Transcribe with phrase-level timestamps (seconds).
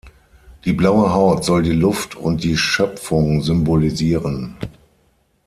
[0.65, 4.57] Die blaue Haut soll die Luft und die Schöpfung symbolisieren.